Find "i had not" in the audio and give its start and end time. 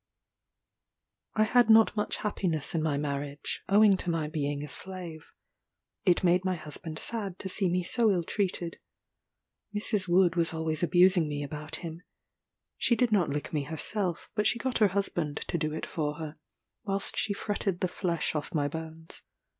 1.35-1.95